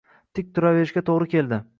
Tik 0.37 0.47
turaverishga 0.55 1.03
to‘g‘ri 1.11 1.29
keldi. 1.35 1.61